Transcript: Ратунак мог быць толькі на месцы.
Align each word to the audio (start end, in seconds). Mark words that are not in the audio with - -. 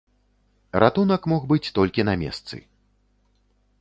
Ратунак 0.83 1.23
мог 1.33 1.41
быць 1.51 1.71
толькі 1.81 2.07
на 2.11 2.19
месцы. 2.23 2.55